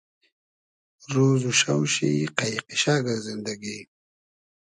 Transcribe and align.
رۉز 1.13 1.41
و 1.49 1.53
شاو 1.59 1.83
شی 1.93 2.11
قݷ 2.37 2.53
قیشئگۂ 2.67 3.15
زیندئگی 3.25 3.79